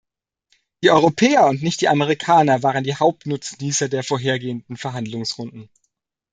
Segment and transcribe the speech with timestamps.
[0.83, 5.69] Die Europäer und nicht die Amerikaner waren die Hauptnutznießer der vorhergehenden Verhandlungsrunden.